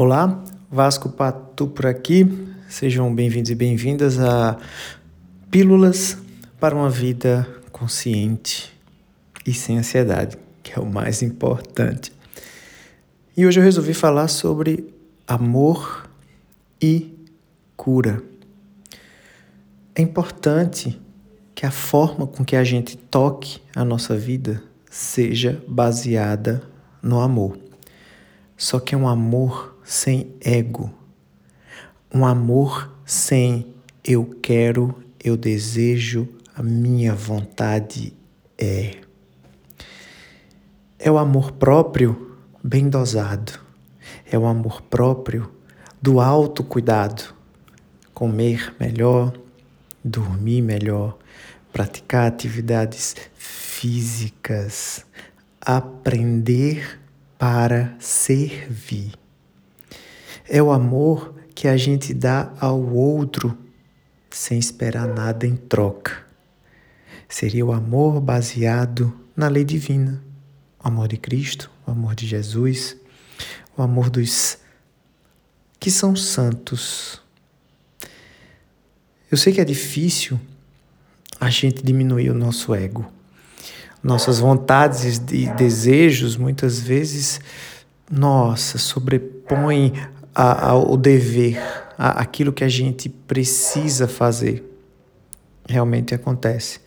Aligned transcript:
Olá, 0.00 0.44
Vasco 0.70 1.08
Patu 1.08 1.66
por 1.66 1.84
aqui. 1.84 2.24
Sejam 2.68 3.12
bem-vindos 3.12 3.50
e 3.50 3.54
bem-vindas 3.56 4.16
a 4.20 4.56
Pílulas 5.50 6.16
para 6.60 6.72
uma 6.72 6.88
Vida 6.88 7.44
Consciente 7.72 8.72
e 9.44 9.52
sem 9.52 9.76
ansiedade, 9.76 10.38
que 10.62 10.78
é 10.78 10.80
o 10.80 10.86
mais 10.86 11.20
importante. 11.20 12.12
E 13.36 13.44
hoje 13.44 13.58
eu 13.58 13.64
resolvi 13.64 13.92
falar 13.92 14.28
sobre 14.28 14.94
amor 15.26 16.08
e 16.80 17.12
cura. 17.76 18.22
É 19.96 20.00
importante 20.00 20.96
que 21.56 21.66
a 21.66 21.72
forma 21.72 22.24
com 22.24 22.44
que 22.44 22.54
a 22.54 22.62
gente 22.62 22.96
toque 22.96 23.60
a 23.74 23.84
nossa 23.84 24.16
vida 24.16 24.62
seja 24.88 25.60
baseada 25.66 26.62
no 27.02 27.18
amor. 27.18 27.58
Só 28.56 28.78
que 28.78 28.94
é 28.94 28.98
um 28.98 29.08
amor 29.08 29.76
sem 29.88 30.34
ego. 30.42 30.92
Um 32.14 32.26
amor 32.26 32.94
sem 33.06 33.74
eu 34.04 34.38
quero, 34.42 35.02
eu 35.24 35.34
desejo, 35.34 36.28
a 36.54 36.62
minha 36.62 37.14
vontade 37.14 38.12
é. 38.58 38.96
É 40.98 41.10
o 41.10 41.16
amor 41.16 41.52
próprio 41.52 42.36
bem 42.62 42.90
dosado. 42.90 43.58
É 44.30 44.38
o 44.38 44.44
amor 44.44 44.82
próprio 44.82 45.50
do 46.02 46.20
autocuidado. 46.20 47.34
Comer 48.12 48.74
melhor, 48.78 49.32
dormir 50.04 50.60
melhor, 50.60 51.16
praticar 51.72 52.26
atividades 52.26 53.16
físicas, 53.38 55.06
aprender 55.62 57.00
para 57.38 57.96
servir. 57.98 59.27
É 60.48 60.62
o 60.62 60.72
amor 60.72 61.34
que 61.54 61.68
a 61.68 61.76
gente 61.76 62.14
dá 62.14 62.50
ao 62.58 62.80
outro 62.80 63.56
sem 64.30 64.58
esperar 64.58 65.06
nada 65.06 65.46
em 65.46 65.56
troca. 65.56 66.24
Seria 67.28 67.66
o 67.66 67.72
amor 67.72 68.18
baseado 68.20 69.12
na 69.36 69.48
lei 69.48 69.64
divina, 69.64 70.22
o 70.82 70.88
amor 70.88 71.08
de 71.08 71.18
Cristo, 71.18 71.70
o 71.86 71.90
amor 71.90 72.14
de 72.14 72.26
Jesus, 72.26 72.96
o 73.76 73.82
amor 73.82 74.08
dos 74.08 74.56
que 75.78 75.90
são 75.90 76.16
santos. 76.16 77.20
Eu 79.30 79.36
sei 79.36 79.52
que 79.52 79.60
é 79.60 79.64
difícil 79.64 80.40
a 81.38 81.50
gente 81.50 81.82
diminuir 81.82 82.30
o 82.30 82.34
nosso 82.34 82.74
ego. 82.74 83.06
Nossas 84.02 84.38
vontades 84.38 85.20
e 85.30 85.46
desejos 85.54 86.36
muitas 86.36 86.80
vezes, 86.80 87.40
nossa, 88.10 88.78
sobrepõem 88.78 89.92
a, 90.40 90.68
ao 90.68 90.96
dever, 90.96 91.60
a, 91.98 92.20
aquilo 92.20 92.52
que 92.52 92.62
a 92.62 92.68
gente 92.68 93.08
precisa 93.08 94.06
fazer. 94.06 94.64
Realmente 95.68 96.14
acontece. 96.14 96.78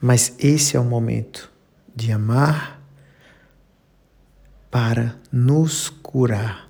Mas 0.00 0.34
esse 0.40 0.76
é 0.76 0.80
o 0.80 0.84
momento 0.84 1.52
de 1.94 2.10
amar 2.10 2.82
para 4.72 5.14
nos 5.30 5.88
curar. 5.88 6.68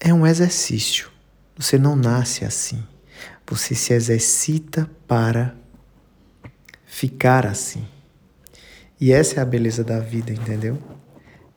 É 0.00 0.14
um 0.14 0.26
exercício. 0.26 1.10
Você 1.54 1.76
não 1.78 1.94
nasce 1.94 2.42
assim. 2.46 2.82
Você 3.46 3.74
se 3.74 3.92
exercita 3.92 4.88
para 5.06 5.54
ficar 6.86 7.46
assim. 7.46 7.86
E 8.98 9.12
essa 9.12 9.40
é 9.40 9.42
a 9.42 9.44
beleza 9.44 9.84
da 9.84 10.00
vida, 10.00 10.32
entendeu? 10.32 10.78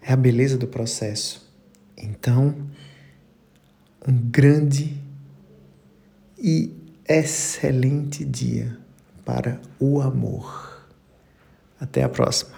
É 0.01 0.11
a 0.11 0.17
beleza 0.17 0.57
do 0.57 0.67
processo. 0.67 1.50
Então, 2.01 2.55
um 4.07 4.17
grande 4.29 4.99
e 6.37 6.75
excelente 7.07 8.25
dia 8.25 8.77
para 9.23 9.61
o 9.79 10.01
amor. 10.01 10.87
Até 11.79 12.03
a 12.03 12.09
próxima. 12.09 12.51